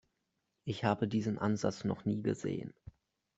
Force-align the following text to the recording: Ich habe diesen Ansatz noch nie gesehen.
Ich 0.63 0.83
habe 0.83 1.07
diesen 1.07 1.37
Ansatz 1.37 1.83
noch 1.83 2.05
nie 2.05 2.23
gesehen. 2.23 2.73